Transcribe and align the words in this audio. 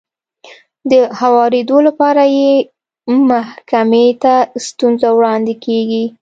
د 0.91 0.93
هوارېدو 1.19 1.77
لپاره 1.87 2.23
يې 2.37 2.51
محکمې 3.29 4.07
ته 4.23 4.33
ستونزه 4.65 5.09
وړاندې 5.17 5.53
کېږي. 5.65 6.05